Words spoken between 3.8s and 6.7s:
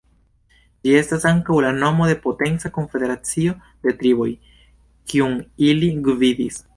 de triboj, kiun ili gvidis.